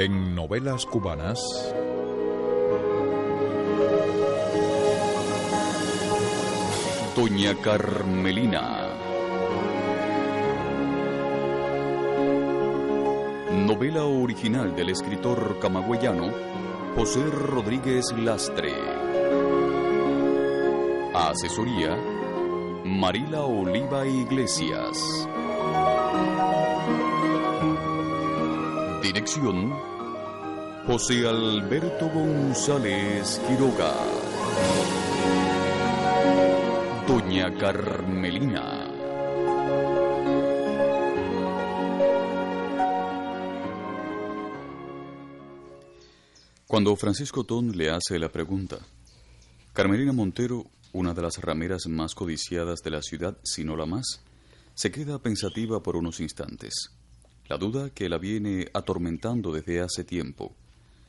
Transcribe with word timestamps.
En 0.00 0.34
novelas 0.34 0.86
cubanas. 0.86 1.38
Doña 7.14 7.54
Carmelina. 7.56 8.96
Novela 13.52 14.06
original 14.06 14.74
del 14.74 14.88
escritor 14.88 15.58
camagüeyano 15.60 16.30
José 16.96 17.22
Rodríguez 17.26 18.06
Lastre. 18.16 18.72
Asesoría 21.12 21.94
Marila 22.86 23.42
Oliva 23.42 24.06
Iglesias. 24.06 25.28
Dirección 29.02 29.72
José 30.86 31.26
Alberto 31.26 32.10
González 32.10 33.40
Quiroga. 33.46 33.94
Doña 37.06 37.56
Carmelina. 37.56 38.90
Cuando 46.66 46.94
Francisco 46.96 47.44
Ton 47.44 47.76
le 47.76 47.88
hace 47.88 48.18
la 48.18 48.28
pregunta, 48.28 48.78
Carmelina 49.72 50.12
Montero, 50.12 50.66
una 50.92 51.14
de 51.14 51.22
las 51.22 51.38
rameras 51.38 51.86
más 51.86 52.14
codiciadas 52.14 52.80
de 52.84 52.90
la 52.90 53.00
ciudad, 53.00 53.38
si 53.44 53.64
no 53.64 53.76
la 53.76 53.86
más, 53.86 54.22
se 54.74 54.90
queda 54.90 55.18
pensativa 55.18 55.82
por 55.82 55.96
unos 55.96 56.20
instantes. 56.20 56.99
La 57.50 57.58
duda 57.58 57.90
que 57.90 58.08
la 58.08 58.16
viene 58.18 58.68
atormentando 58.72 59.50
desde 59.50 59.80
hace 59.80 60.04
tiempo. 60.04 60.54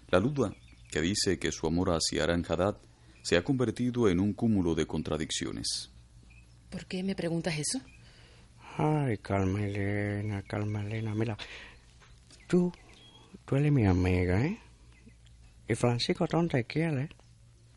La 0.09 0.19
duda 0.19 0.51
que 0.89 0.99
dice 0.99 1.37
que 1.37 1.51
su 1.51 1.67
amor 1.67 1.91
hacia 1.91 2.23
Aranjadad 2.23 2.77
se 3.21 3.37
ha 3.37 3.43
convertido 3.43 4.09
en 4.09 4.19
un 4.19 4.33
cúmulo 4.33 4.73
de 4.73 4.87
contradicciones. 4.87 5.91
¿Por 6.71 6.87
qué 6.87 7.03
me 7.03 7.13
preguntas 7.13 7.59
eso? 7.59 7.79
Ay, 8.75 9.19
Carmelina, 9.19 10.41
Carmelina, 10.41 11.13
mira, 11.13 11.37
tú, 12.47 12.73
tú 13.45 13.55
eres 13.55 13.71
mi 13.71 13.85
amiga, 13.85 14.43
¿eh? 14.43 14.57
Y 15.67 15.75
Francisco 15.75 16.25
Ton 16.25 16.47
te 16.47 16.63
quiere, 16.63 17.09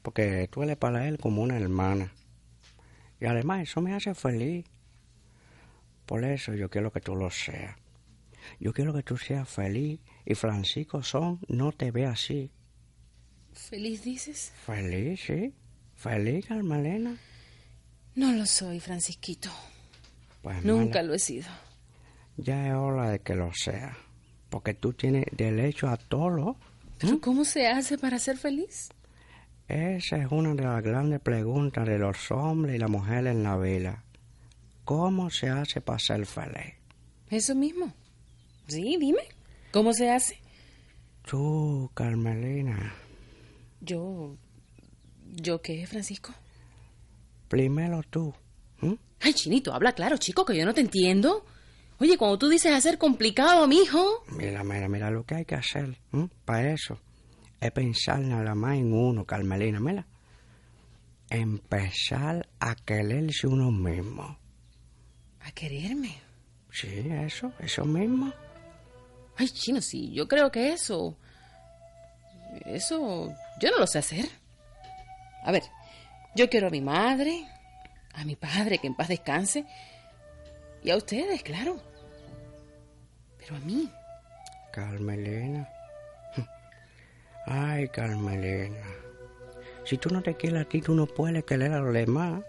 porque 0.01 0.49
tú 0.51 0.63
eres 0.63 0.79
para 0.79 1.07
él 1.07 1.19
como 1.19 1.43
una 1.43 1.59
hermana. 1.59 2.15
Y 3.21 3.27
además 3.27 3.69
eso 3.69 3.83
me 3.83 3.93
hace 3.93 4.15
feliz. 4.15 4.65
Por 6.07 6.25
eso 6.25 6.55
yo 6.55 6.71
quiero 6.71 6.91
que 6.91 7.03
tú 7.03 7.15
lo 7.15 7.31
seas. 7.31 7.84
Yo 8.61 8.73
quiero 8.73 8.93
que 8.93 9.03
tú 9.03 9.17
seas 9.17 9.49
feliz 9.49 10.01
y 10.25 10.35
Francisco 10.35 11.03
Son 11.03 11.41
no 11.49 11.73
te 11.73 11.91
ve 11.91 12.07
así. 12.07 12.51
¿Feliz 13.53 14.03
dices? 14.03 14.53
Feliz, 14.67 15.21
sí. 15.27 15.55
Feliz, 15.95 16.47
Carmelina. 16.47 17.17
No 18.17 18.33
lo 18.33 18.47
soy, 18.47 18.81
Francisquito. 18.81 19.51
Pues 20.43 20.65
Nunca 20.65 20.99
mala, 20.99 21.09
lo 21.09 21.15
he 21.15 21.19
sido. 21.19 21.49
Ya 22.37 22.69
es 22.69 22.75
hora 22.75 23.11
de 23.11 23.21
que 23.21 23.35
lo 23.35 23.53
sea. 23.55 23.97
Porque 24.51 24.75
tú 24.75 24.93
tienes 24.93 25.25
derecho 25.33 25.89
a 25.89 25.97
todo. 25.97 26.57
¿Pero 26.99 27.21
cómo 27.21 27.45
se 27.45 27.67
hace 27.67 27.97
para 27.97 28.19
ser 28.19 28.37
feliz? 28.37 28.91
Esa 29.69 30.17
es 30.19 30.31
una 30.31 30.55
de 30.55 30.63
las 30.63 30.83
grandes 30.83 31.21
preguntas 31.21 31.87
de 31.87 31.99
los 31.99 32.31
hombres 32.31 32.77
y 32.77 32.79
la 32.79 32.89
mujer 32.89 33.27
en 33.27 33.43
la 33.43 33.57
vida. 33.57 34.05
¿Cómo 34.85 35.31
se 35.31 35.49
hace 35.49 35.81
para 35.81 35.99
ser 35.99 36.27
feliz? 36.27 36.75
Eso 37.31 37.55
mismo. 37.55 37.93
Sí, 38.67 38.97
dime. 38.99 39.23
¿Cómo 39.73 39.93
se 39.93 40.11
hace? 40.11 40.39
Tú, 41.27 41.91
Carmelina, 41.95 42.95
Yo... 43.81 44.37
¿Yo 45.37 45.61
qué, 45.63 45.87
Francisco? 45.87 46.33
primero 47.49 48.03
tú. 48.09 48.33
Ay, 49.21 49.33
Chinito, 49.33 49.73
habla 49.73 49.93
claro, 49.93 50.19
chico, 50.19 50.45
que 50.45 50.57
yo 50.57 50.65
no 50.67 50.75
te 50.75 50.81
entiendo. 50.83 51.45
Oye, 51.99 52.19
cuando 52.19 52.37
tú 52.39 52.49
dices 52.49 52.73
hacer 52.73 52.99
complicado, 52.99 53.67
mijo. 53.67 54.23
Mira, 54.37 54.63
mira, 54.65 54.89
mira 54.89 55.11
lo 55.11 55.25
que 55.25 55.37
hay 55.37 55.45
que 55.45 55.55
hacer. 55.55 55.97
Para 56.45 56.73
eso 56.73 56.99
es 57.61 57.71
pensar 57.73 58.21
nada 58.21 58.55
más 58.55 58.77
en 58.77 58.93
uno, 58.93 59.25
Carmelina, 59.25 59.81
mira. 59.81 60.07
Empezar 61.31 62.49
a 62.61 62.75
quererse 62.75 63.47
uno 63.47 63.71
mismo. 63.71 64.39
A 65.41 65.53
quererme. 65.53 66.17
Sí, 66.71 66.89
eso, 67.09 67.53
eso 67.61 67.85
mismo. 67.85 68.33
Ay, 69.37 69.49
chino, 69.49 69.81
sí, 69.81 70.13
yo 70.13 70.29
creo 70.29 70.51
que 70.51 70.73
eso... 70.73 71.17
Eso... 72.65 73.35
Yo 73.61 73.71
no 73.71 73.79
lo 73.79 73.87
sé 73.87 73.99
hacer. 73.99 74.27
A 75.45 75.53
ver, 75.53 75.63
yo 76.35 76.49
quiero 76.49 76.69
a 76.69 76.71
mi 76.71 76.81
madre, 76.81 77.47
a 78.13 78.25
mi 78.25 78.37
padre, 78.37 78.79
que 78.79 78.87
en 78.87 78.95
paz 78.95 79.09
descanse, 79.09 79.65
y 80.83 80.91
a 80.91 80.97
ustedes, 80.97 81.43
claro. 81.43 81.81
Pero 83.39 83.57
a 83.57 83.61
mí, 83.61 83.91
Carmelina. 84.73 85.69
Ay, 87.47 87.89
Carmelina. 87.89 88.85
Si 89.85 89.99
tú 89.99 90.09
no 90.11 90.23
te 90.23 90.35
quieres 90.35 90.67
a 90.67 90.69
tú 90.69 90.95
no 90.95 91.07
puedes 91.07 91.45
querer 91.45 91.73
a 91.73 91.81
los 91.81 91.93
demás. 91.93 92.43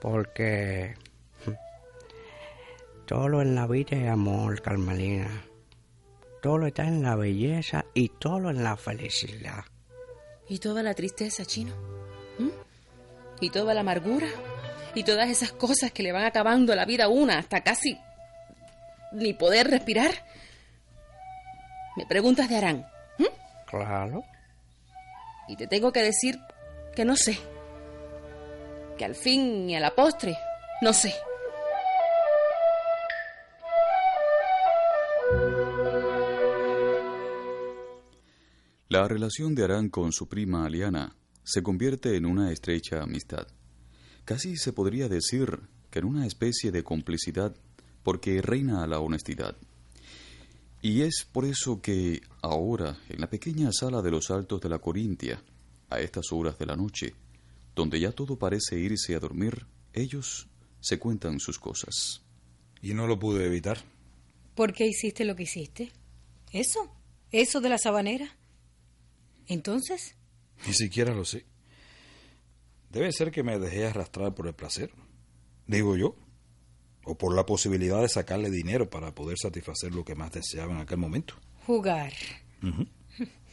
Porque 0.00 0.94
todo 3.06 3.40
en 3.40 3.54
la 3.54 3.66
vida 3.66 3.96
es 3.96 4.08
amor, 4.08 4.60
Carmelina. 4.60 5.44
Todo 6.42 6.66
está 6.66 6.84
en 6.84 7.02
la 7.02 7.16
belleza 7.16 7.84
y 7.94 8.08
todo 8.08 8.50
en 8.50 8.62
la 8.62 8.76
felicidad. 8.76 9.64
y 10.48 10.58
toda 10.58 10.82
la 10.82 10.94
tristeza, 10.94 11.44
chino. 11.44 11.74
¿Mm? 12.38 12.50
Y 13.40 13.50
toda 13.50 13.74
la 13.74 13.80
amargura. 13.80 14.28
Y 14.94 15.02
todas 15.04 15.28
esas 15.28 15.52
cosas 15.52 15.90
que 15.92 16.02
le 16.02 16.12
van 16.12 16.24
acabando 16.24 16.74
la 16.74 16.84
vida 16.84 17.04
a 17.04 17.08
una 17.08 17.38
hasta 17.38 17.62
casi 17.62 17.98
ni 19.12 19.32
poder 19.34 19.68
respirar. 19.70 20.12
Me 21.96 22.06
preguntas 22.06 22.48
de 22.48 22.56
Arán. 22.56 22.86
¿m? 23.18 23.28
Claro. 23.66 24.24
Y 25.48 25.56
te 25.56 25.66
tengo 25.66 25.92
que 25.92 26.02
decir 26.02 26.38
que 26.94 27.04
no 27.04 27.16
sé. 27.16 27.38
Que 28.98 29.04
al 29.04 29.14
fin 29.14 29.68
y 29.68 29.76
a 29.76 29.80
la 29.80 29.94
postre, 29.94 30.36
no 30.80 30.92
sé. 30.92 31.14
La 39.06 39.12
relación 39.12 39.54
de 39.54 39.62
Arán 39.62 39.88
con 39.88 40.10
su 40.10 40.28
prima 40.28 40.66
Aliana 40.66 41.14
se 41.44 41.62
convierte 41.62 42.16
en 42.16 42.26
una 42.26 42.50
estrecha 42.50 43.04
amistad. 43.04 43.46
Casi 44.24 44.56
se 44.56 44.72
podría 44.72 45.08
decir 45.08 45.60
que 45.92 46.00
en 46.00 46.06
una 46.06 46.26
especie 46.26 46.72
de 46.72 46.82
complicidad 46.82 47.54
porque 48.02 48.42
reina 48.42 48.84
la 48.88 48.98
honestidad. 48.98 49.56
Y 50.82 51.02
es 51.02 51.24
por 51.30 51.44
eso 51.44 51.80
que 51.80 52.20
ahora, 52.42 52.98
en 53.08 53.20
la 53.20 53.30
pequeña 53.30 53.70
sala 53.70 54.02
de 54.02 54.10
los 54.10 54.32
altos 54.32 54.60
de 54.60 54.70
la 54.70 54.80
Corintia, 54.80 55.40
a 55.88 56.00
estas 56.00 56.32
horas 56.32 56.58
de 56.58 56.66
la 56.66 56.74
noche, 56.74 57.14
donde 57.76 58.00
ya 58.00 58.10
todo 58.10 58.36
parece 58.36 58.76
irse 58.80 59.14
a 59.14 59.20
dormir, 59.20 59.66
ellos 59.92 60.48
se 60.80 60.98
cuentan 60.98 61.38
sus 61.38 61.60
cosas. 61.60 62.22
Y 62.82 62.92
no 62.92 63.06
lo 63.06 63.20
pude 63.20 63.46
evitar. 63.46 63.78
¿Por 64.56 64.72
qué 64.72 64.84
hiciste 64.84 65.24
lo 65.24 65.36
que 65.36 65.44
hiciste? 65.44 65.92
¿Eso? 66.50 66.92
¿Eso 67.30 67.60
de 67.60 67.68
la 67.68 67.78
sabanera? 67.78 68.36
Entonces, 69.48 70.14
Ni 70.66 70.72
siquiera 70.72 71.12
lo 71.14 71.24
sé. 71.24 71.44
Debe 72.90 73.12
ser 73.12 73.30
que 73.30 73.42
me 73.42 73.58
dejé 73.58 73.86
arrastrar 73.86 74.34
por 74.34 74.46
el 74.46 74.54
placer, 74.54 74.90
digo 75.66 75.96
yo, 75.96 76.16
o 77.04 77.16
por 77.16 77.34
la 77.34 77.44
posibilidad 77.46 78.00
de 78.00 78.08
sacarle 78.08 78.50
dinero 78.50 78.88
para 78.88 79.14
poder 79.14 79.38
satisfacer 79.38 79.92
lo 79.94 80.04
que 80.04 80.14
más 80.14 80.32
deseaba 80.32 80.72
en 80.72 80.80
aquel 80.80 80.98
momento. 80.98 81.34
jugar. 81.66 82.12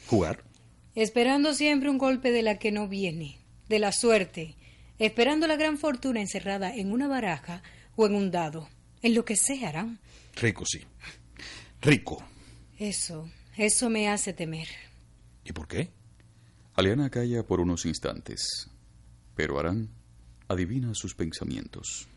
Jugar. 0.07 0.43
Esperando 0.95 1.53
siempre 1.53 1.89
un 1.89 1.97
golpe 1.97 2.31
de 2.31 2.41
la 2.43 2.57
que 2.57 2.71
no 2.71 2.87
viene, 2.87 3.39
de 3.69 3.79
la 3.79 3.91
suerte, 3.91 4.55
esperando 4.99 5.47
la 5.47 5.55
gran 5.55 5.77
fortuna 5.77 6.21
encerrada 6.21 6.73
en 6.75 6.91
una 6.91 7.07
baraja 7.07 7.63
o 7.95 8.05
en 8.05 8.15
un 8.15 8.31
dado, 8.31 8.69
en 9.01 9.15
lo 9.15 9.25
que 9.25 9.35
sea, 9.35 9.69
harán. 9.69 9.99
Rico, 10.35 10.65
sí. 10.65 10.81
Rico. 11.81 12.23
Eso, 12.77 13.29
eso 13.57 13.89
me 13.89 14.07
hace 14.09 14.33
temer. 14.33 14.67
¿Y 15.45 15.53
por 15.53 15.67
qué? 15.67 15.91
Aliana 16.75 17.09
calla 17.09 17.43
por 17.43 17.59
unos 17.59 17.85
instantes, 17.85 18.69
pero 19.35 19.59
Arán 19.59 19.89
adivina 20.47 20.93
sus 20.93 21.15
pensamientos. 21.15 22.07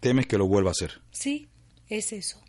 Temes 0.00 0.26
que 0.26 0.38
lo 0.38 0.46
vuelva 0.46 0.70
a 0.70 0.72
hacer. 0.72 1.00
Sí, 1.10 1.48
es 1.88 2.12
eso. 2.12 2.40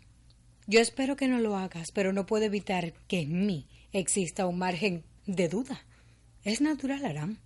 Yo 0.66 0.80
espero 0.80 1.16
que 1.16 1.28
no 1.28 1.40
lo 1.40 1.56
hagas, 1.56 1.90
pero 1.92 2.12
no 2.12 2.26
puedo 2.26 2.44
evitar 2.44 2.94
que 3.06 3.20
en 3.20 3.46
mí 3.46 3.68
exista 3.92 4.46
un 4.46 4.58
margen 4.58 5.04
de 5.26 5.48
duda. 5.48 5.84
Es 6.42 6.60
natural, 6.60 7.04
Aram. 7.04 7.38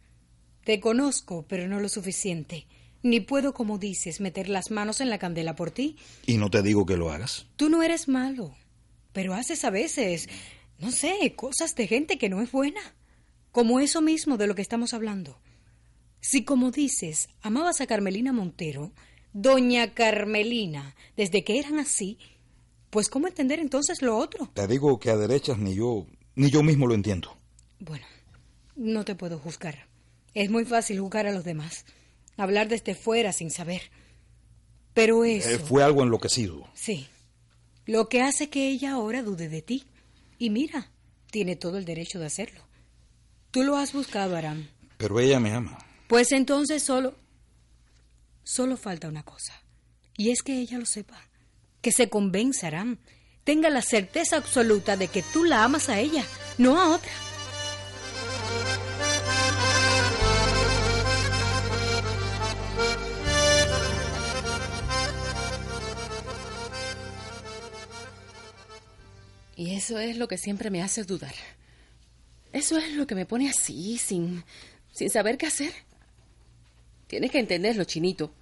Te 0.65 0.81
conozco, 0.81 1.47
pero 1.49 1.67
no 1.69 1.81
lo 1.81 1.89
suficiente. 1.89 2.67
Ni 3.03 3.21
puedo, 3.21 3.55
como 3.55 3.79
dices, 3.79 4.21
meter 4.21 4.49
las 4.49 4.71
manos 4.71 5.01
en 5.01 5.09
la 5.09 5.19
candela 5.19 5.55
por 5.55 5.71
ti. 5.71 5.97
Y 6.27 6.37
no 6.37 6.51
te 6.51 6.63
digo 6.63 6.85
que 6.85 6.97
lo 6.97 7.11
hagas. 7.11 7.47
Tú 7.57 7.69
no 7.69 7.83
eres 7.83 8.09
malo, 8.09 8.57
pero 9.13 9.35
haces 9.35 9.65
a 9.65 9.71
veces, 9.71 10.29
no 10.79 10.91
sé, 10.93 11.35
cosas 11.37 11.75
de 11.75 11.87
gente 11.87 12.19
que 12.19 12.29
no 12.29 12.41
es 12.41 12.53
buena. 12.53 12.81
Como 13.53 13.81
eso 13.81 14.01
mismo 14.01 14.37
de 14.37 14.47
lo 14.47 14.55
que 14.55 14.63
estamos 14.63 14.95
hablando. 14.95 15.39
Si, 16.21 16.45
como 16.45 16.71
dices, 16.71 17.29
amabas 17.43 17.81
a 17.81 17.87
Carmelina 17.87 18.33
Montero, 18.33 18.93
doña 19.33 19.95
Carmelina, 19.95 20.95
desde 21.17 21.45
que 21.45 21.59
eran 21.59 21.79
así, 21.79 22.19
pues 22.91 23.09
¿cómo 23.09 23.29
entender 23.29 23.59
entonces 23.61 24.03
lo 24.03 24.17
otro? 24.17 24.51
Te 24.55 24.67
digo 24.67 24.99
que 24.99 25.11
a 25.11 25.17
derechas 25.17 25.59
ni 25.59 25.75
yo, 25.75 26.07
ni 26.35 26.51
yo 26.51 26.63
mismo 26.63 26.87
lo 26.87 26.95
entiendo. 26.95 27.37
Bueno, 27.81 28.07
no 28.77 29.05
te 29.05 29.15
puedo 29.15 29.39
juzgar. 29.39 29.87
Es 30.35 30.51
muy 30.51 30.65
fácil 30.65 31.01
juzgar 31.01 31.27
a 31.27 31.33
los 31.33 31.45
demás. 31.45 31.85
Hablar 32.37 32.69
desde 32.69 32.95
fuera 32.95 33.33
sin 33.33 33.51
saber. 33.51 33.83
Pero 34.95 35.25
eso... 35.25 35.51
Eh, 35.51 35.59
fue 35.59 35.83
algo 35.83 36.03
enloquecido. 36.03 36.69
Sí. 36.75 37.09
Lo 37.87 38.09
que 38.09 38.23
hace 38.23 38.49
que 38.49 38.69
ella 38.69 38.93
ahora 38.93 39.23
dude 39.23 39.49
de 39.49 39.63
ti. 39.63 39.85
Y 40.39 40.51
mira, 40.51 40.91
tiene 41.31 41.57
todo 41.57 41.79
el 41.79 41.85
derecho 41.85 42.19
de 42.19 42.27
hacerlo. 42.27 42.63
Tú 43.51 43.65
lo 43.65 43.77
has 43.77 43.93
buscado, 43.93 44.37
Aram. 44.37 44.69
Pero 44.97 45.19
ella 45.21 45.41
me 45.41 45.53
ama. 45.53 45.79
Pues 46.07 46.33
entonces 46.33 46.83
solo... 46.83 47.15
Solo 48.45 48.77
falta 48.77 49.09
una 49.09 49.25
cosa. 49.25 49.63
Y 50.17 50.31
es 50.31 50.43
que 50.43 50.59
ella 50.59 50.79
lo 50.79 50.87
sepa. 50.87 51.21
Que 51.83 51.93
se 51.93 52.09
convenza, 52.09 52.69
Aram. 52.69 52.99
Tenga 53.45 53.71
la 53.71 53.83
certeza 53.83 54.37
absoluta 54.37 54.97
de 54.97 55.09
que 55.09 55.23
tú 55.23 55.45
la 55.45 55.65
amas 55.65 55.89
a 55.89 55.99
ella, 55.99 56.25
no 56.57 56.81
a 56.81 56.91
otra. 56.95 57.11
Eso 69.79 69.99
es 70.01 70.17
lo 70.17 70.27
que 70.27 70.39
siempre 70.39 70.71
me 70.71 70.83
hace 70.83 71.05
dudar. 71.05 71.35
Eso 72.53 72.77
es 72.79 72.95
lo 72.95 73.07
que 73.07 73.15
me 73.15 73.27
pone 73.27 73.49
así, 73.49 73.97
sin, 73.97 74.43
sin 74.93 75.09
saber 75.09 75.39
qué 75.39 75.47
hacer. 75.47 75.73
Tienes 77.07 77.31
que 77.31 77.39
entenderlo, 77.39 77.85
chinito. 77.85 78.33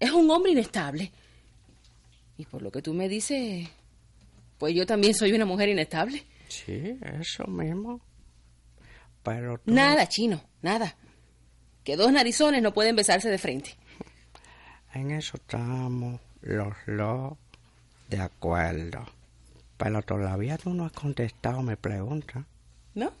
Es 0.00 0.10
un 0.10 0.28
hombre 0.30 0.50
inestable. 0.50 1.12
Y 2.36 2.44
por 2.44 2.60
lo 2.60 2.72
que 2.72 2.82
tú 2.82 2.92
me 2.92 3.08
dices, 3.08 3.68
pues 4.58 4.74
yo 4.74 4.84
también 4.84 5.14
soy 5.14 5.32
una 5.32 5.44
mujer 5.46 5.68
inestable. 5.68 6.24
Sí, 6.48 6.98
eso 7.20 7.46
mismo. 7.46 8.00
Pero 9.22 9.58
tú... 9.58 9.72
Nada, 9.72 10.08
chino, 10.08 10.42
nada. 10.60 10.96
Que 11.84 11.94
dos 11.96 12.10
narizones 12.10 12.62
no 12.62 12.74
pueden 12.74 12.96
besarse 12.96 13.30
de 13.30 13.38
frente. 13.38 13.76
En 14.92 15.12
eso 15.12 15.36
estamos 15.36 16.20
los 16.40 16.74
dos 16.86 17.38
de 18.08 18.18
acuerdo. 18.18 19.06
Pero 19.76 20.02
todavía 20.02 20.56
tú 20.58 20.72
no 20.72 20.86
has 20.86 20.92
contestado 20.92 21.62
mi 21.62 21.76
pregunta. 21.76 22.46
¿No? 22.94 23.12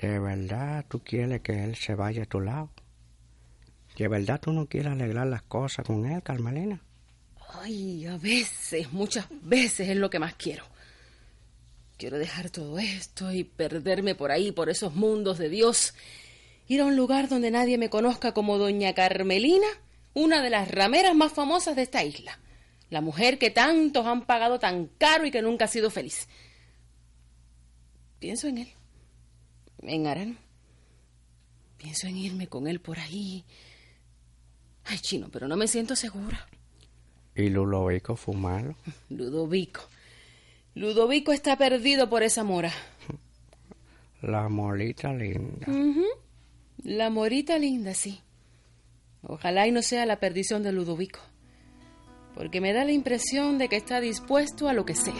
¿De 0.00 0.18
verdad 0.18 0.84
tú 0.88 1.00
quieres 1.00 1.40
que 1.40 1.64
él 1.64 1.74
se 1.74 1.94
vaya 1.94 2.22
a 2.22 2.26
tu 2.26 2.40
lado? 2.40 2.70
¿De 3.96 4.06
verdad 4.06 4.40
tú 4.40 4.52
no 4.52 4.66
quieres 4.66 4.92
arreglar 4.92 5.26
las 5.26 5.42
cosas 5.42 5.84
con 5.84 6.06
él, 6.06 6.22
Carmelina? 6.22 6.80
Ay, 7.54 8.06
a 8.06 8.16
veces, 8.16 8.92
muchas 8.92 9.26
veces 9.42 9.88
es 9.88 9.96
lo 9.96 10.10
que 10.10 10.18
más 10.18 10.34
quiero. 10.34 10.64
Quiero 11.96 12.18
dejar 12.18 12.50
todo 12.50 12.78
esto 12.78 13.32
y 13.32 13.42
perderme 13.42 14.14
por 14.14 14.30
ahí, 14.30 14.52
por 14.52 14.70
esos 14.70 14.94
mundos 14.94 15.38
de 15.38 15.48
Dios. 15.48 15.94
Ir 16.68 16.82
a 16.82 16.84
un 16.84 16.94
lugar 16.94 17.28
donde 17.28 17.50
nadie 17.50 17.76
me 17.76 17.90
conozca 17.90 18.32
como 18.32 18.58
Doña 18.58 18.94
Carmelina, 18.94 19.66
una 20.14 20.42
de 20.42 20.50
las 20.50 20.70
rameras 20.70 21.16
más 21.16 21.32
famosas 21.32 21.74
de 21.74 21.82
esta 21.82 22.04
isla. 22.04 22.38
La 22.90 23.00
mujer 23.00 23.38
que 23.38 23.50
tantos 23.50 24.06
han 24.06 24.24
pagado 24.24 24.58
tan 24.58 24.86
caro 24.86 25.26
y 25.26 25.30
que 25.30 25.42
nunca 25.42 25.66
ha 25.66 25.68
sido 25.68 25.90
feliz. 25.90 26.28
Pienso 28.18 28.48
en 28.48 28.58
él, 28.58 28.68
en 29.82 30.06
Arán. 30.06 30.38
Pienso 31.76 32.06
en 32.08 32.16
irme 32.16 32.48
con 32.48 32.66
él 32.66 32.80
por 32.80 32.98
ahí. 32.98 33.44
Ay, 34.84 34.98
chino, 34.98 35.28
pero 35.30 35.46
no 35.46 35.56
me 35.56 35.68
siento 35.68 35.94
segura. 35.94 36.48
¿Y 37.34 37.50
Ludovico 37.50 38.16
fumarlo? 38.16 38.74
Ludovico. 39.10 39.82
Ludovico 40.74 41.32
está 41.32 41.56
perdido 41.56 42.10
por 42.10 42.22
esa 42.22 42.42
mora. 42.42 42.72
La 44.22 44.48
morita 44.48 45.12
linda. 45.12 45.66
La 46.82 47.10
morita 47.10 47.58
linda, 47.58 47.94
sí. 47.94 48.20
Ojalá 49.22 49.68
y 49.68 49.72
no 49.72 49.82
sea 49.82 50.06
la 50.06 50.18
perdición 50.18 50.62
de 50.64 50.72
Ludovico. 50.72 51.20
Porque 52.38 52.60
me 52.60 52.72
da 52.72 52.84
la 52.84 52.92
impresión 52.92 53.58
de 53.58 53.68
que 53.68 53.74
está 53.74 54.00
dispuesto 54.00 54.68
a 54.68 54.72
lo 54.72 54.84
que 54.86 54.94
sea. 54.94 55.12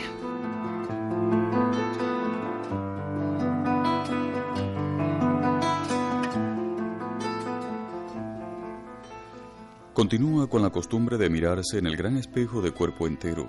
Continúa 9.93 10.49
con 10.49 10.63
la 10.63 10.71
costumbre 10.71 11.19
de 11.19 11.29
mirarse 11.29 11.79
en 11.79 11.89
el 11.89 11.97
gran 11.97 12.17
espejo 12.17 12.63
de 12.63 12.71
cuerpo 12.71 13.09
entero, 13.09 13.49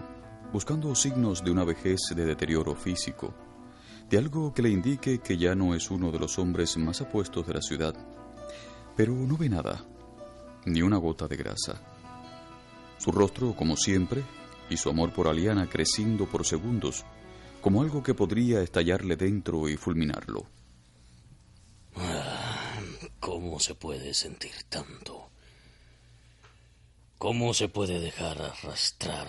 buscando 0.52 0.96
signos 0.96 1.44
de 1.44 1.52
una 1.52 1.64
vejez 1.64 2.00
de 2.16 2.26
deterioro 2.26 2.74
físico, 2.74 3.36
de 4.10 4.18
algo 4.18 4.52
que 4.52 4.64
le 4.64 4.72
indique 4.72 5.20
que 5.20 5.38
ya 5.38 5.54
no 5.54 5.76
es 5.76 5.92
uno 5.92 6.12
de 6.12 6.18
los 6.18 6.40
hombres 6.40 6.76
más 6.78 7.02
apuestos 7.02 7.46
de 7.46 7.54
la 7.54 7.62
ciudad. 7.62 7.94
Pero 8.96 9.14
no 9.14 9.38
ve 9.38 9.48
nada, 9.48 9.86
ni 10.66 10.82
una 10.82 10.98
gota 10.98 11.28
de 11.28 11.38
grasa. 11.38 11.89
Su 13.00 13.12
rostro, 13.12 13.56
como 13.56 13.78
siempre, 13.78 14.24
y 14.70 14.78
su 14.78 14.90
amor 14.90 15.14
por 15.14 15.28
Aliana 15.28 15.68
creciendo 15.70 16.26
por 16.26 16.46
segundos, 16.46 17.06
como 17.62 17.82
algo 17.82 18.04
que 18.04 18.14
podría 18.14 18.62
estallarle 18.62 19.16
dentro 19.16 19.68
y 19.68 19.78
fulminarlo. 19.78 20.46
¿Cómo 23.20 23.60
se 23.60 23.74
puede 23.76 24.14
sentir 24.14 24.52
tanto? 24.70 25.30
¿Cómo 27.18 27.54
se 27.54 27.68
puede 27.68 28.00
dejar 28.00 28.42
arrastrar 28.42 29.28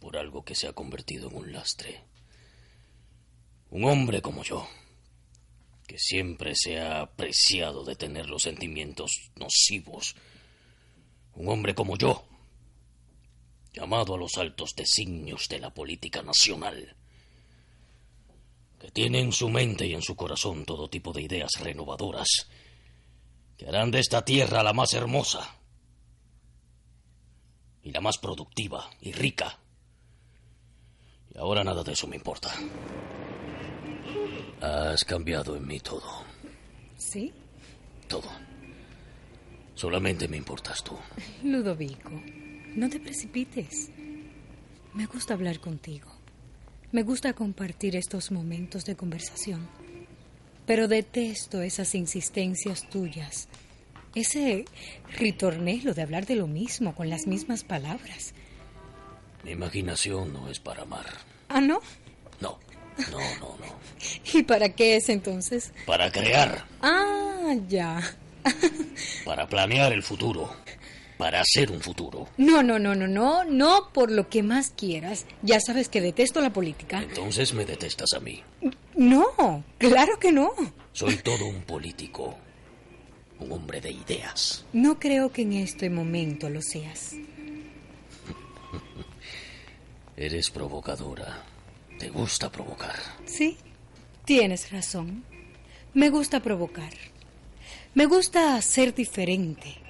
por 0.00 0.16
algo 0.16 0.44
que 0.44 0.54
se 0.54 0.68
ha 0.68 0.72
convertido 0.72 1.28
en 1.28 1.36
un 1.36 1.52
lastre? 1.52 2.02
Un 3.70 3.84
hombre 3.84 4.20
como 4.20 4.42
yo, 4.42 4.66
que 5.86 5.98
siempre 5.98 6.54
se 6.54 6.80
ha 6.80 7.00
apreciado 7.00 7.84
de 7.84 7.96
tener 7.96 8.28
los 8.28 8.42
sentimientos 8.42 9.30
nocivos. 9.36 10.14
Un 11.34 11.48
hombre 11.48 11.74
como 11.74 11.96
yo, 11.96 12.24
llamado 13.72 14.14
a 14.14 14.18
los 14.18 14.36
altos 14.36 14.74
designios 14.76 15.48
de 15.48 15.58
la 15.60 15.72
política 15.72 16.22
nacional, 16.22 16.94
que 18.78 18.90
tiene 18.90 19.20
en 19.20 19.32
su 19.32 19.48
mente 19.48 19.86
y 19.86 19.94
en 19.94 20.02
su 20.02 20.16
corazón 20.16 20.64
todo 20.64 20.88
tipo 20.90 21.12
de 21.12 21.22
ideas 21.22 21.52
renovadoras 21.60 22.26
que 23.56 23.66
harán 23.68 23.90
de 23.90 24.00
esta 24.00 24.24
tierra 24.24 24.62
la 24.62 24.72
más 24.72 24.92
hermosa 24.92 25.56
y 27.82 27.90
la 27.92 28.00
más 28.00 28.18
productiva 28.18 28.90
y 29.00 29.12
rica. 29.12 29.58
Y 31.34 31.38
ahora 31.38 31.64
nada 31.64 31.82
de 31.82 31.92
eso 31.92 32.06
me 32.06 32.16
importa. 32.16 32.50
Has 34.60 35.04
cambiado 35.04 35.56
en 35.56 35.66
mí 35.66 35.80
todo, 35.80 36.24
¿Sí? 36.96 37.32
todo. 38.08 38.30
Solamente 39.74 40.28
me 40.28 40.36
importas 40.36 40.84
tú. 40.84 40.96
Ludovico, 41.42 42.10
no 42.76 42.88
te 42.88 43.00
precipites. 43.00 43.90
Me 44.94 45.06
gusta 45.06 45.34
hablar 45.34 45.60
contigo. 45.60 46.10
Me 46.92 47.02
gusta 47.02 47.32
compartir 47.32 47.96
estos 47.96 48.30
momentos 48.30 48.84
de 48.84 48.96
conversación. 48.96 49.66
Pero 50.66 50.88
detesto 50.88 51.62
esas 51.62 51.94
insistencias 51.94 52.88
tuyas. 52.90 53.48
Ese 54.14 54.66
ritornelo 55.18 55.94
de 55.94 56.02
hablar 56.02 56.26
de 56.26 56.36
lo 56.36 56.46
mismo 56.46 56.94
con 56.94 57.08
las 57.08 57.26
mismas 57.26 57.64
palabras. 57.64 58.34
Mi 59.44 59.52
imaginación 59.52 60.32
no 60.32 60.48
es 60.50 60.60
para 60.60 60.82
amar. 60.82 61.06
¿Ah, 61.48 61.60
no? 61.60 61.80
No, 62.40 62.58
no, 63.10 63.18
no, 63.40 63.56
no. 63.58 63.76
¿Y 64.38 64.42
para 64.42 64.68
qué 64.74 64.96
es 64.96 65.08
entonces? 65.08 65.72
Para 65.86 66.12
crear, 66.12 66.66
Ah, 66.82 67.54
ya. 67.68 68.00
para 69.24 69.48
planear 69.48 69.92
el 69.92 70.02
futuro, 70.02 70.54
para 71.22 71.40
hacer 71.40 71.70
un 71.70 71.80
futuro. 71.80 72.26
No, 72.36 72.64
no, 72.64 72.80
no, 72.80 72.96
no, 72.96 73.06
no, 73.06 73.44
no 73.44 73.90
por 73.92 74.10
lo 74.10 74.28
que 74.28 74.42
más 74.42 74.72
quieras. 74.76 75.24
Ya 75.42 75.60
sabes 75.60 75.88
que 75.88 76.00
detesto 76.00 76.40
la 76.40 76.52
política. 76.52 77.00
Entonces 77.00 77.54
me 77.54 77.64
detestas 77.64 78.12
a 78.16 78.18
mí. 78.18 78.42
No, 78.96 79.62
claro 79.78 80.18
que 80.18 80.32
no. 80.32 80.50
Soy 80.92 81.18
todo 81.18 81.46
un 81.46 81.62
político, 81.62 82.36
un 83.38 83.52
hombre 83.52 83.80
de 83.80 83.92
ideas. 83.92 84.64
No 84.72 84.98
creo 84.98 85.30
que 85.30 85.42
en 85.42 85.52
este 85.52 85.90
momento 85.90 86.50
lo 86.50 86.60
seas. 86.60 87.12
Eres 90.16 90.50
provocadora. 90.50 91.44
Te 92.00 92.08
gusta 92.08 92.50
provocar. 92.50 92.98
Sí, 93.26 93.58
tienes 94.24 94.72
razón. 94.72 95.22
Me 95.94 96.10
gusta 96.10 96.40
provocar. 96.40 96.92
Me 97.94 98.06
gusta 98.06 98.60
ser 98.60 98.92
diferente. 98.92 99.81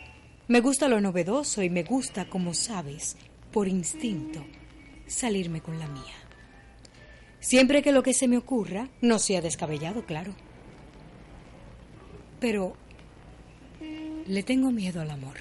Me 0.53 0.61
gusta 0.61 0.87
lo 0.87 1.01
novedoso 1.01 1.63
y 1.63 1.71
me 1.71 1.83
gusta, 1.83 2.29
como 2.29 2.53
sabes, 2.53 3.17
por 3.51 3.69
instinto, 3.69 4.45
salirme 5.07 5.63
con 5.63 5.79
la 5.79 5.89
mía. 5.89 6.15
Siempre 7.41 7.83
que 7.83 7.91
lo 7.91 8.03
que 8.03 8.13
se 8.13 8.29
me 8.29 8.37
ocurra 8.37 8.91
no 9.01 9.19
sea 9.19 9.41
descabellado, 9.41 10.05
claro. 10.05 10.35
Pero 12.39 12.77
le 14.27 14.43
tengo 14.43 14.71
miedo 14.73 15.01
al 15.01 15.13
amor. 15.13 15.37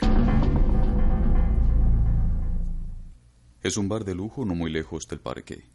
Es 3.63 3.75
un 3.75 3.89
bar 3.89 4.06
de 4.06 4.15
lujo 4.15 4.46
no 4.46 4.56
muy 4.56 4.72
lejos 4.72 5.10
del 5.10 5.20
parque. 5.20 5.65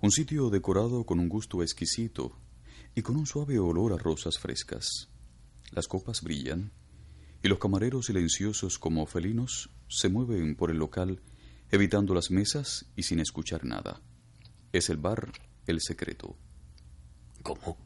Un 0.00 0.12
sitio 0.12 0.48
decorado 0.50 1.02
con 1.02 1.18
un 1.18 1.28
gusto 1.28 1.60
exquisito 1.60 2.38
y 2.94 3.02
con 3.02 3.16
un 3.16 3.26
suave 3.26 3.58
olor 3.58 3.94
a 3.94 3.98
rosas 3.98 4.38
frescas. 4.38 5.10
Las 5.72 5.88
copas 5.88 6.22
brillan 6.22 6.70
y 7.44 7.48
los 7.48 7.58
camareros 7.58 8.06
silenciosos 8.06 8.78
como 8.78 9.04
felinos 9.04 9.68
se 9.86 10.08
mueven 10.08 10.56
por 10.56 10.70
el 10.70 10.78
local 10.78 11.20
evitando 11.70 12.14
las 12.14 12.30
mesas 12.30 12.86
y 12.96 13.02
sin 13.02 13.20
escuchar 13.20 13.66
nada. 13.66 14.00
Es 14.72 14.88
el 14.88 14.96
bar 14.96 15.30
El 15.66 15.82
Secreto. 15.82 16.38
¿Cómo? 17.42 17.76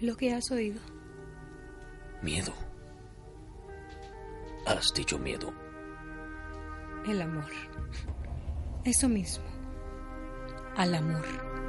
Lo 0.00 0.16
que 0.16 0.32
has 0.32 0.52
oído. 0.52 0.80
Miedo. 2.22 2.54
Has 4.66 4.86
dicho 4.94 5.18
miedo. 5.18 5.52
El 7.08 7.22
amor. 7.22 7.50
Eso 8.84 9.08
mismo. 9.08 9.44
Al 10.76 10.94
amor. 10.94 11.65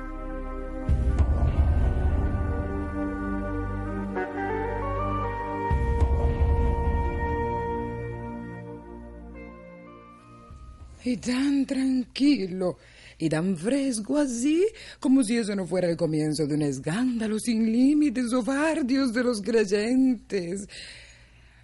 Y 11.07 11.15
tan 11.15 11.65
tranquilo 11.65 12.77
y 13.17 13.29
tan 13.29 13.55
fresco 13.55 14.17
así, 14.17 14.67
como 14.99 15.23
si 15.23 15.37
eso 15.37 15.55
no 15.55 15.65
fuera 15.65 15.89
el 15.89 15.95
comienzo 15.95 16.45
de 16.45 16.55
un 16.55 16.63
escándalo 16.63 17.39
sin 17.39 17.71
límites 17.71 18.33
o 18.33 18.43
Dios 18.83 19.13
de 19.13 19.23
los 19.23 19.41
creyentes. 19.41 20.67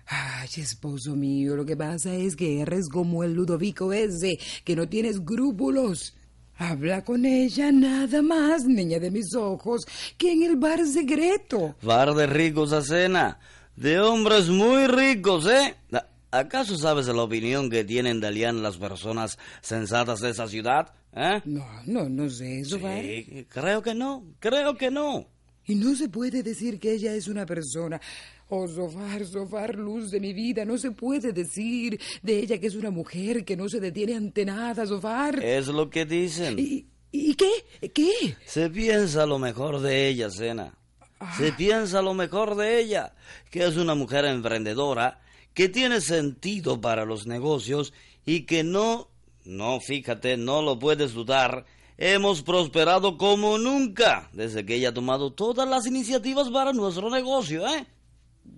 Ay, 0.08 0.48
esposo 0.56 1.18
mío, 1.18 1.58
lo 1.58 1.66
que 1.66 1.76
pasa 1.76 2.16
es 2.16 2.38
que 2.38 2.62
eres 2.62 2.88
como 2.88 3.26
el 3.26 3.34
Ludovico 3.34 3.92
ese, 3.92 4.40
que 4.64 4.78
no 4.78 4.88
tiene 4.88 5.10
escrúpulos. 5.10 6.16
Habla 6.56 7.04
con 7.04 7.26
ella 7.26 7.70
nada 7.74 8.22
más, 8.22 8.64
niña 8.64 9.00
de 9.00 9.12
mis 9.12 9.36
ojos, 9.36 9.82
que 10.18 10.32
en 10.32 10.44
el 10.44 10.56
bar 10.56 10.88
secreto. 10.88 11.76
Bar 11.82 12.14
de 12.14 12.28
ricos 12.28 12.72
a 12.72 12.82
cena, 12.82 13.40
de 13.76 14.00
hombres 14.00 14.48
muy 14.48 14.88
ricos, 14.88 15.48
¿eh? 15.48 15.76
¿Acaso 16.34 16.76
sabes 16.80 17.06
la 17.06 17.22
opinión 17.22 17.70
que 17.70 17.84
tienen 17.84 18.20
de 18.20 18.26
Alian 18.26 18.64
las 18.64 18.78
personas 18.78 19.38
sensatas 19.62 20.20
de 20.20 20.32
esa 20.32 20.48
ciudad? 20.48 20.92
¿Eh? 21.16 21.40
No, 21.46 21.64
no, 21.86 22.10
no 22.10 22.28
sé 22.28 22.62
eso, 22.62 22.80
sí, 22.80 23.46
creo 23.48 23.84
que 23.84 23.94
no, 23.94 24.26
creo 24.40 24.76
que 24.76 24.90
no. 24.90 25.28
Y 25.68 25.76
no 25.76 25.96
se 25.96 26.10
puede 26.10 26.42
decir 26.42 26.80
que 26.80 26.94
ella 26.94 27.14
es 27.14 27.28
una 27.28 27.46
persona. 27.46 28.02
Oh, 28.50 28.68
Sofar, 28.68 29.24
Sofar, 29.28 29.76
luz 29.76 30.10
de 30.10 30.20
mi 30.20 30.34
vida, 30.34 30.66
no 30.66 30.80
se 30.80 30.90
puede 30.90 31.34
decir 31.34 32.00
de 32.24 32.40
ella 32.40 32.58
que 32.60 32.66
es 32.66 32.76
una 32.76 32.90
mujer 32.90 33.46
que 33.46 33.56
no 33.56 33.70
se 33.70 33.80
detiene 33.80 34.16
ante 34.16 34.44
nada, 34.44 34.88
Sofar. 34.88 35.40
Es 35.44 35.68
lo 35.68 35.88
que 35.92 36.04
dicen. 36.04 36.58
¿Y, 36.58 36.88
y 37.12 37.36
qué? 37.36 37.90
¿Qué? 37.94 38.36
Se 38.48 38.72
piensa 38.72 39.28
lo 39.28 39.38
mejor 39.38 39.82
de 39.82 40.08
ella, 40.08 40.32
Sena. 40.32 40.74
Se 41.38 41.50
ah. 41.50 41.56
piensa 41.58 42.02
lo 42.02 42.14
mejor 42.14 42.56
de 42.56 42.80
ella, 42.80 43.14
que 43.50 43.66
es 43.66 43.78
una 43.78 43.96
mujer 43.96 44.26
emprendedora, 44.26 45.20
que 45.54 45.70
tiene 45.70 46.02
sentido 46.02 46.82
para 46.82 47.06
los 47.06 47.28
negocios 47.28 47.94
y 48.26 48.42
que 48.42 48.64
no, 48.64 49.10
no, 49.46 49.80
fíjate, 49.80 50.38
no 50.38 50.62
lo 50.62 50.80
puedes 50.80 51.14
dudar, 51.14 51.66
hemos 51.98 52.42
prosperado 52.42 53.18
como 53.18 53.58
nunca 53.58 54.30
desde 54.34 54.66
que 54.66 54.76
ella 54.76 54.90
ha 54.90 54.94
tomado 54.94 55.32
todas 55.32 55.68
las 55.68 55.86
iniciativas 55.86 56.50
para 56.50 56.74
nuestro 56.74 57.10
negocio, 57.10 57.68
¿eh? 57.68 57.86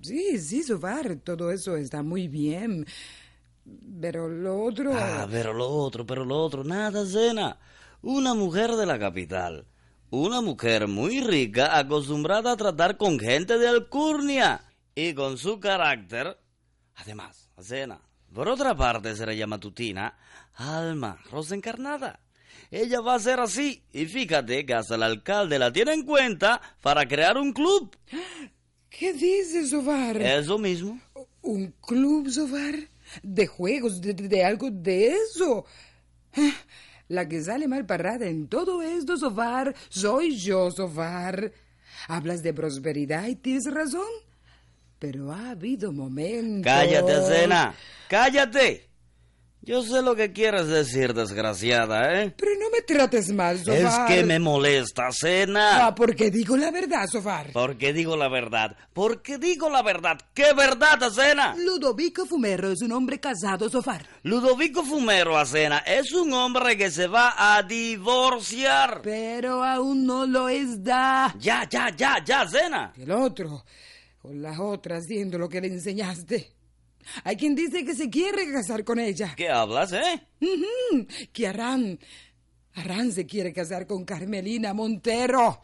Sí, 0.01 0.39
sí, 0.39 0.63
Sofar, 0.63 1.17
todo 1.17 1.51
eso 1.51 1.75
está 1.75 2.01
muy 2.03 2.27
bien. 2.27 2.85
Pero 3.99 4.27
lo 4.27 4.63
otro... 4.63 4.93
Ah, 4.93 5.27
pero 5.29 5.53
lo 5.53 5.67
otro, 5.67 6.05
pero 6.05 6.23
lo 6.23 6.37
otro, 6.37 6.63
nada, 6.63 7.05
Zena. 7.05 7.57
Una 8.01 8.33
mujer 8.33 8.71
de 8.75 8.85
la 8.85 8.99
capital. 8.99 9.65
Una 10.17 10.39
mujer 10.39 10.87
muy 10.87 11.19
rica, 11.19 11.77
acostumbrada 11.77 12.53
a 12.53 12.55
tratar 12.55 12.95
con 12.95 13.19
gente 13.19 13.57
de 13.57 13.67
alcurnia. 13.67 14.63
Y 14.95 15.13
con 15.13 15.37
su 15.37 15.59
carácter... 15.59 16.39
Además, 16.95 17.49
Zena, 17.61 17.99
por 18.33 18.47
otra 18.47 18.77
parte, 18.77 19.13
se 19.13 19.25
le 19.25 19.35
llama 19.35 19.59
Tutina 19.59 20.17
Alma, 20.53 21.19
rosa 21.29 21.53
encarnada. 21.53 22.21
Ella 22.71 23.01
va 23.01 23.15
a 23.15 23.19
ser 23.19 23.41
así. 23.41 23.83
Y 23.91 24.05
fíjate 24.05 24.65
que 24.65 24.73
hasta 24.73 24.95
el 24.95 25.03
alcalde 25.03 25.59
la 25.59 25.73
tiene 25.73 25.91
en 25.91 26.05
cuenta 26.05 26.61
para 26.81 27.05
crear 27.05 27.37
un 27.37 27.51
club. 27.51 27.93
¿Qué 28.89 29.11
dices, 29.11 29.71
Sovar? 29.71 30.15
Eso 30.21 30.57
mismo. 30.57 30.97
¿Un 31.41 31.73
club, 31.85 32.29
Sovar? 32.29 32.75
¿De 33.21 33.47
juegos? 33.47 33.99
¿De, 33.99 34.45
algo 34.45 34.69
de 34.71 35.09
eso? 35.09 35.65
La 37.07 37.27
que 37.27 37.41
sale 37.41 37.67
mal 37.67 37.85
parada 37.85 38.25
en 38.25 38.47
todo 38.47 38.81
esto, 38.81 39.17
Sofar, 39.17 39.75
soy 39.89 40.35
yo, 40.37 40.71
Sofar. 40.71 41.51
Hablas 42.07 42.41
de 42.41 42.53
prosperidad 42.53 43.27
y 43.27 43.35
tienes 43.35 43.71
razón. 43.71 44.07
Pero 44.99 45.31
ha 45.31 45.51
habido 45.51 45.91
momentos. 45.91 46.63
Cállate, 46.63 47.21
Zena. 47.27 47.75
Cállate. 48.09 48.84
Yo 49.65 49.81
sé 49.81 50.03
lo 50.03 50.15
que 50.15 50.31
quieres 50.31 50.67
decir, 50.67 51.15
desgraciada, 51.15 52.21
¿eh? 52.21 52.31
Pero 52.37 52.51
no 52.59 52.69
me 52.69 52.81
trates 52.83 53.31
mal, 53.31 53.57
Sofar. 53.57 54.11
Es 54.11 54.15
que 54.15 54.23
me 54.23 54.37
molesta, 54.37 55.11
Cena. 55.11 55.87
Ah, 55.87 55.95
porque 55.95 56.29
digo 56.29 56.55
la 56.55 56.69
verdad, 56.69 57.07
Sofar. 57.07 57.49
Porque 57.51 57.91
digo 57.91 58.15
la 58.15 58.29
verdad. 58.29 58.77
Porque 58.93 59.39
digo 59.39 59.71
la 59.71 59.81
verdad. 59.81 60.19
¿Qué 60.35 60.53
verdad, 60.53 61.01
Acena? 61.01 61.55
Ludovico 61.55 62.27
Fumero 62.27 62.71
es 62.71 62.83
un 62.83 62.91
hombre 62.91 63.19
casado, 63.19 63.67
Sofar. 63.67 64.05
Ludovico 64.21 64.83
Fumero, 64.83 65.35
Acena, 65.35 65.79
es 65.79 66.11
un 66.13 66.31
hombre 66.33 66.77
que 66.77 66.91
se 66.91 67.07
va 67.07 67.33
a 67.35 67.63
divorciar. 67.63 69.01
Pero 69.01 69.63
aún 69.63 70.05
no 70.05 70.27
lo 70.27 70.47
está. 70.47 71.33
Ya, 71.39 71.67
ya, 71.67 71.89
ya, 71.89 72.23
ya, 72.23 72.47
Cena. 72.47 72.93
El 72.95 73.09
otro, 73.09 73.65
con 74.19 74.43
las 74.43 74.59
otras, 74.59 75.05
haciendo 75.05 75.39
lo 75.39 75.49
que 75.49 75.59
le 75.59 75.69
enseñaste. 75.69 76.54
Hay 77.23 77.35
quien 77.37 77.55
dice 77.55 77.83
que 77.85 77.95
se 77.95 78.09
quiere 78.09 78.51
casar 78.51 78.83
con 78.83 78.99
ella. 78.99 79.33
¿Qué 79.35 79.49
hablas, 79.49 79.93
eh? 79.93 80.21
Que 81.31 81.47
Arán. 81.47 81.99
Arán 82.75 83.11
se 83.11 83.25
quiere 83.25 83.53
casar 83.53 83.87
con 83.87 84.03
Carmelina 84.03 84.73
Montero. 84.73 85.59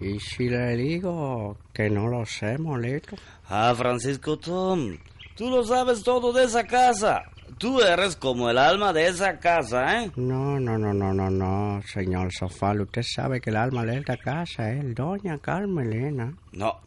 ¿Y 0.00 0.18
si 0.18 0.48
le 0.48 0.76
digo 0.76 1.58
que 1.74 1.90
no 1.90 2.08
lo 2.08 2.24
sé, 2.24 2.56
molito? 2.56 3.16
Ah, 3.48 3.74
Francisco 3.76 4.38
Tom, 4.38 4.96
tú 5.36 5.50
lo 5.50 5.62
sabes 5.64 6.02
todo 6.02 6.32
de 6.32 6.44
esa 6.44 6.64
casa. 6.64 7.22
Tú 7.58 7.82
eres 7.82 8.16
como 8.16 8.48
el 8.48 8.56
alma 8.56 8.92
de 8.92 9.08
esa 9.08 9.38
casa, 9.38 10.02
¿eh? 10.04 10.10
No, 10.16 10.58
no, 10.58 10.78
no, 10.78 10.94
no, 10.94 11.12
no, 11.12 11.28
no, 11.28 11.82
señor 11.82 12.32
Sofal. 12.32 12.80
Usted 12.80 13.02
sabe 13.02 13.40
que 13.40 13.50
el 13.50 13.56
alma 13.56 13.84
de 13.84 13.98
esta 13.98 14.16
casa 14.16 14.72
es 14.72 14.94
doña 14.94 15.36
Carmelina. 15.38 16.32
No, 16.52 16.80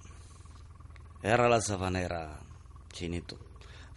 era 1.21 1.47
la 1.47 1.61
sabanera, 1.61 2.39
chinito. 2.91 3.37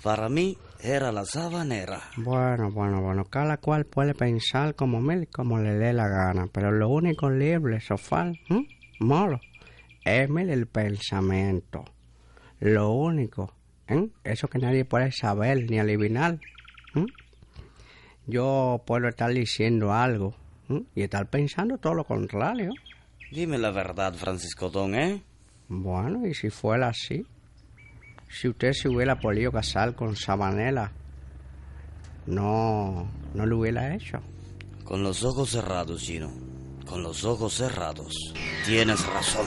Para 0.03 0.29
mí 0.29 0.57
era 0.81 1.11
la 1.11 1.25
sabanera. 1.25 2.03
Bueno, 2.17 2.71
bueno, 2.71 3.00
bueno, 3.00 3.25
cada 3.25 3.57
cual 3.57 3.87
puede 3.87 4.15
pensar 4.15 4.75
como 4.75 5.00
mil, 5.00 5.29
como 5.29 5.59
le 5.59 5.75
dé 5.75 5.93
la 5.93 6.09
gana, 6.09 6.47
pero 6.53 6.71
lo 6.71 6.88
único 6.88 7.31
libre, 7.31 7.81
sofá, 7.81 8.33
molo, 9.00 9.41
es 10.05 10.31
el 10.31 10.67
pensamiento. 10.67 11.85
Lo 12.61 12.91
único, 12.91 13.53
¿eh? 13.88 14.09
eso 14.25 14.49
que 14.49 14.59
nadie 14.59 14.85
puede 14.85 15.12
saber 15.12 15.69
ni 15.69 15.79
adivinar. 15.79 16.38
Yo 18.26 18.83
puedo 18.87 19.09
estar 19.09 19.31
diciendo 19.31 19.93
algo 19.93 20.35
y 20.95 21.03
estar 21.03 21.29
pensando 21.29 21.79
todo 21.79 21.95
lo 21.95 22.05
contrario. 22.05 22.73
Dime 23.31 23.59
la 23.59 23.71
verdad, 23.71 24.15
Francisco 24.15 24.69
Don, 24.71 24.95
¿eh? 24.95 25.23
Bueno, 25.69 26.26
y 26.26 26.35
si 26.35 26.50
fuera 26.50 26.88
así, 26.88 27.25
si 28.28 28.49
usted 28.49 28.73
se 28.73 28.88
hubiera 28.88 29.18
podido 29.18 29.52
casar 29.52 29.95
con 29.95 30.16
Sabanela, 30.16 30.92
no, 32.26 33.09
no 33.35 33.47
lo 33.47 33.59
hubiera 33.59 33.95
hecho. 33.95 34.21
Con 34.85 35.02
los 35.02 35.25
ojos 35.25 35.50
cerrados, 35.50 36.02
Gino. 36.02 36.33
Con 36.87 37.02
los 37.02 37.25
ojos 37.25 37.54
cerrados. 37.54 38.14
Tienes 38.64 39.04
razón. 39.06 39.47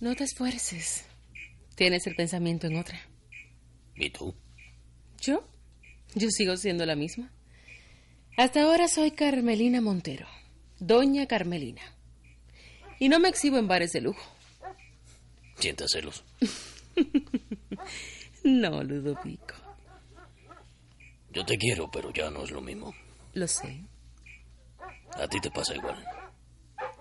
No 0.00 0.14
te 0.14 0.24
esfuerces. 0.24 1.06
Tienes 1.76 2.06
el 2.06 2.14
pensamiento 2.14 2.66
en 2.66 2.76
otra. 2.76 2.98
¿Y 3.94 4.10
tú? 4.10 4.34
¿Yo? 5.20 5.44
Yo 6.14 6.30
sigo 6.30 6.56
siendo 6.56 6.84
la 6.86 6.96
misma. 6.96 7.32
Hasta 8.36 8.62
ahora 8.62 8.88
soy 8.88 9.12
Carmelina 9.12 9.80
Montero. 9.80 10.26
Doña 10.78 11.26
Carmelina. 11.26 11.82
Y 12.98 13.08
no 13.08 13.20
me 13.20 13.28
exhibo 13.28 13.58
en 13.58 13.68
bares 13.68 13.92
de 13.92 14.00
lujo. 14.00 14.22
¿Sientes 15.58 15.92
celos? 15.92 16.24
no, 18.44 18.82
Ludovico. 18.82 19.54
Yo 21.30 21.44
te 21.44 21.56
quiero, 21.58 21.90
pero 21.90 22.12
ya 22.12 22.30
no 22.30 22.44
es 22.44 22.50
lo 22.50 22.60
mismo. 22.60 22.94
Lo 23.32 23.48
sé, 23.48 23.84
A 25.14 25.26
ti 25.28 25.40
te 25.40 25.50
pasa 25.50 25.74
igual. 25.74 26.04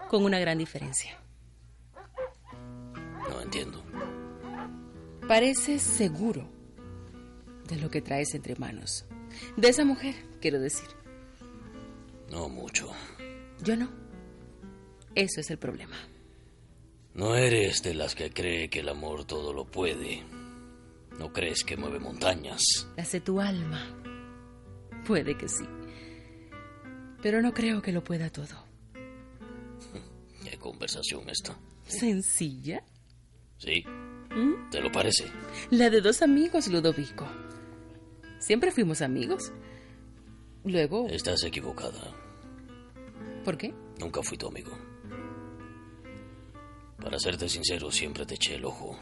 con 0.10 0.24
una 0.24 0.40
gran 0.40 0.58
diferencia. 0.58 1.18
No 3.30 3.42
entiendo. 3.42 3.84
Pareces 5.28 5.82
seguro 5.82 6.48
de 7.68 7.78
lo 7.78 7.90
que 7.90 8.02
traes 8.02 8.34
entre 8.36 8.56
manos. 8.56 9.06
De 9.58 9.70
esa 9.70 9.86
mujer, 9.86 10.16
quiero 10.42 10.60
decir. 10.60 10.88
No 12.30 12.50
mucho. 12.50 12.92
Yo 13.64 13.76
no. 13.76 13.90
Eso 15.16 15.42
es 15.42 15.50
el 15.52 15.58
problema. 15.58 15.96
No 17.14 17.36
eres 17.36 17.84
de 17.84 17.94
las 17.94 18.16
que 18.16 18.32
cree 18.32 18.70
que 18.70 18.80
el 18.80 18.90
amor 18.90 19.26
todo 19.26 19.54
lo 19.54 19.66
puede. 19.66 20.24
No 21.20 21.32
crees 21.32 21.64
que 21.64 21.78
mueve 21.78 22.00
montañas. 22.00 22.62
La 22.98 23.04
hace 23.04 23.22
tu 23.22 23.40
alma. 23.40 23.96
Puede 25.06 25.38
que 25.38 25.48
sí. 25.48 25.66
Pero 27.22 27.42
no 27.42 27.54
creo 27.54 27.82
que 27.82 27.92
lo 27.92 28.04
pueda 28.04 28.30
todo. 28.32 28.66
¿Qué 30.44 30.58
conversación 30.58 31.30
esta? 31.30 31.56
¿Sencilla? 31.86 32.84
¿Sí? 33.58 33.84
¿Mm? 34.32 34.70
¿Te 34.72 34.82
lo 34.82 34.92
parece? 34.92 35.26
La 35.70 35.90
de 35.92 36.02
dos 36.02 36.22
amigos, 36.24 36.68
Ludovico. 36.68 37.28
Siempre 38.40 38.72
fuimos 38.72 39.02
amigos. 39.02 39.52
Luego, 40.66 41.08
Estás 41.10 41.44
equivocada. 41.44 42.16
¿por 43.46 43.58
qué? 43.58 43.74
Nunca 44.00 44.24
fui 44.24 44.38
tu 44.38 44.48
amigo. 44.48 44.72
Para 47.04 47.20
serte 47.20 47.50
sincero, 47.50 47.92
siempre 47.92 48.26
te 48.26 48.36
eché 48.36 48.56
el 48.56 48.66
ojo. 48.66 48.98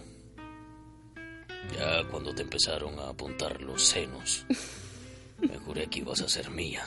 Ya 1.77 2.03
cuando 2.09 2.33
te 2.33 2.41
empezaron 2.41 2.97
a 2.99 3.09
apuntar 3.09 3.61
los 3.61 3.83
senos, 3.83 4.45
me 5.39 5.57
juré 5.57 5.87
que 5.87 5.99
ibas 5.99 6.21
a 6.21 6.27
ser 6.27 6.49
mía. 6.49 6.83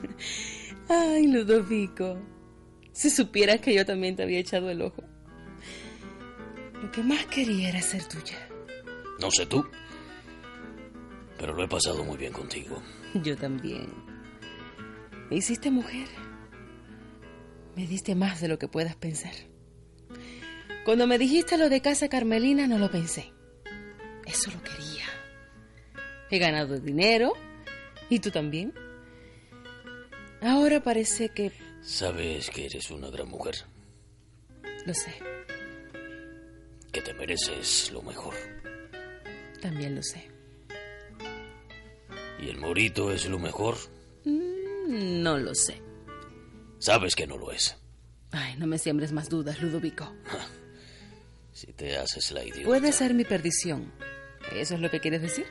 Ay, 0.88 1.26
Ludovico. 1.26 2.18
Si 2.92 3.10
supieras 3.10 3.60
que 3.60 3.74
yo 3.74 3.84
también 3.84 4.16
te 4.16 4.22
había 4.22 4.38
echado 4.38 4.70
el 4.70 4.82
ojo. 4.82 5.02
Lo 6.82 6.90
que 6.90 7.02
más 7.02 7.26
quería 7.26 7.70
era 7.70 7.80
ser 7.80 8.04
tuya. 8.04 8.48
No 9.20 9.30
sé 9.30 9.46
tú, 9.46 9.64
pero 11.42 11.54
lo 11.54 11.64
he 11.64 11.68
pasado 11.68 12.04
muy 12.04 12.16
bien 12.16 12.32
contigo. 12.32 12.80
Yo 13.24 13.36
también. 13.36 13.88
Me 15.28 15.36
hiciste 15.36 15.72
mujer. 15.72 16.06
Me 17.74 17.84
diste 17.84 18.14
más 18.14 18.40
de 18.40 18.46
lo 18.46 18.60
que 18.60 18.68
puedas 18.68 18.94
pensar. 18.94 19.32
Cuando 20.84 21.06
me 21.06 21.18
dijiste 21.18 21.56
lo 21.58 21.68
de 21.68 21.80
casa 21.80 22.08
Carmelina, 22.08 22.66
no 22.66 22.78
lo 22.78 22.90
pensé. 22.90 23.32
Eso 24.26 24.50
lo 24.50 24.62
quería. 24.62 25.04
He 26.30 26.38
ganado 26.38 26.78
dinero. 26.80 27.32
¿Y 28.08 28.18
tú 28.18 28.30
también? 28.30 28.74
Ahora 30.40 30.82
parece 30.82 31.28
que... 31.28 31.52
Sabes 31.82 32.50
que 32.50 32.66
eres 32.66 32.90
una 32.90 33.10
gran 33.10 33.28
mujer, 33.28 33.54
Lo 34.86 34.94
sé. 34.94 35.12
que 36.92 37.00
te 37.00 37.14
mereces 37.14 37.90
lo 37.92 38.02
mejor. 38.02 38.34
También 39.60 39.94
lo 39.94 40.02
sé. 40.02 40.28
¿Y 42.40 42.48
el 42.48 42.58
morito 42.58 43.12
es 43.12 43.28
lo 43.28 43.38
mejor? 43.38 43.76
Mm, 44.24 45.22
No 45.22 45.38
lo 45.38 45.54
sé. 45.54 45.80
Sabes 46.78 47.14
que 47.14 47.26
no 47.26 47.36
lo 47.36 47.52
es. 47.52 47.76
Ay, 48.32 48.56
no 48.58 48.66
me 48.66 48.78
siembres 48.78 49.12
más 49.12 49.28
dudas, 49.28 49.60
Ludovico. 49.62 50.12
Si 51.64 51.72
te 51.74 51.96
haces 51.96 52.32
la 52.32 52.42
idiota. 52.42 52.64
Puede 52.64 52.90
ser 52.90 53.14
mi 53.14 53.22
perdición. 53.22 53.92
¿Eso 54.52 54.74
es 54.74 54.80
lo 54.80 54.90
que 54.90 54.98
quieres 54.98 55.22
decir? 55.22 55.46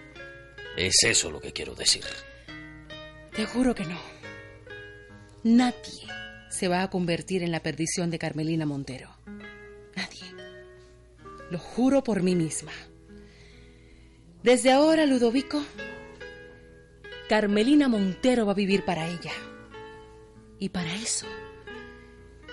Es 0.76 1.04
eso 1.04 1.32
lo 1.32 1.40
que 1.40 1.54
quiero 1.54 1.74
decir. 1.74 2.04
Te 3.34 3.46
juro 3.46 3.74
que 3.74 3.86
no. 3.86 3.98
Nadie 5.46 6.06
se 6.50 6.68
va 6.68 6.84
a 6.84 6.90
convertir 6.90 7.44
en 7.44 7.52
la 7.54 7.64
perdición 7.64 8.12
de 8.12 8.20
Carmelina 8.20 8.66
Montero. 8.66 9.10
Nadie. 9.96 10.36
Lo 11.50 11.60
juro 11.60 12.04
por 12.04 12.24
mí 12.24 12.36
misma. 12.36 12.74
Desde 14.44 14.74
ahora, 14.74 15.06
Ludovico, 15.06 15.64
Carmelina 17.30 17.88
Montero 17.88 18.46
va 18.46 18.52
a 18.52 18.56
vivir 18.56 18.84
para 18.84 19.08
ella. 19.08 19.32
Y 20.60 20.68
para 20.68 20.94
eso, 20.94 21.26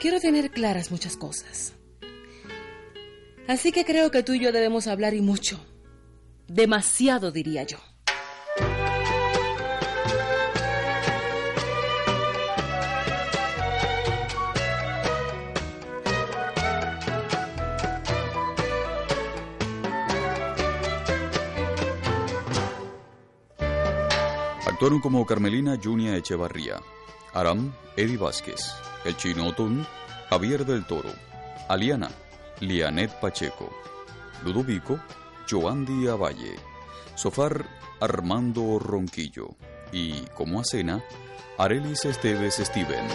quiero 0.01 0.21
tener 0.21 0.53
claras 0.53 0.93
muchas 0.93 1.17
cosas. 1.17 1.75
Así 3.49 3.73
que 3.73 3.87
creo 3.87 4.11
que 4.11 4.23
tú 4.23 4.35
y 4.35 4.41
yo 4.41 4.53
debemos 4.53 4.87
hablar 4.87 5.15
y 5.15 5.23
mucho. 5.23 5.59
Demasiado, 6.49 7.33
diría 7.33 7.63
yo. 7.63 7.79
Actuaron 24.67 25.01
como 25.01 25.25
Carmelina 25.25 25.79
Junia 25.83 26.15
Echevarría, 26.17 26.83
Aram 27.33 27.73
Eddie 27.97 28.19
Vázquez, 28.19 28.61
El 29.07 29.17
Chino 29.17 29.55
Javier 30.29 30.67
del 30.67 30.85
Toro, 30.85 31.11
Aliana 31.71 32.11
Lianet 32.61 33.13
Pacheco, 33.21 33.71
Ludovico 34.45 34.99
Joandi 35.49 36.09
Avalle, 36.09 36.57
Sofar 37.15 37.65
Armando 38.01 38.79
Ronquillo 38.79 39.51
y, 39.93 40.23
como 40.35 40.61
acena, 40.61 41.03
Arelis 41.57 42.05
Esteves 42.05 42.57
Steven. 42.57 43.07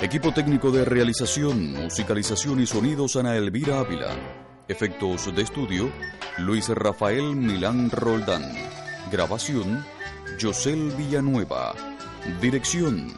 Equipo 0.00 0.32
técnico 0.32 0.70
de 0.70 0.84
realización, 0.84 1.72
musicalización 1.72 2.60
y 2.60 2.66
sonidos 2.66 3.16
Ana 3.16 3.36
Elvira 3.36 3.80
Ávila. 3.80 4.14
Efectos 4.68 5.34
de 5.34 5.42
estudio 5.42 5.90
Luis 6.38 6.68
Rafael 6.68 7.34
Milán 7.34 7.90
Roldán. 7.90 8.52
Grabación 9.10 9.84
Yosel 10.38 10.90
Villanueva. 10.96 11.74
Dirección 12.40 13.12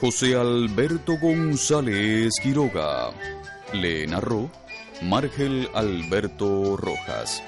José 0.00 0.34
Alberto 0.34 1.16
González 1.20 2.34
Quiroga. 2.42 3.10
Le 3.72 4.06
narró 4.06 4.50
Margel 5.02 5.68
Alberto 5.74 6.76
Rojas. 6.76 7.42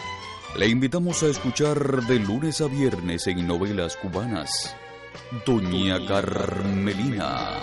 Le 0.56 0.68
invitamos 0.68 1.22
a 1.22 1.26
escuchar 1.26 2.06
de 2.06 2.18
lunes 2.18 2.60
a 2.60 2.66
viernes 2.66 3.26
en 3.26 3.46
novelas 3.46 3.96
cubanas. 3.96 4.74
Doña 5.46 6.04
Carmelina. 6.06 7.60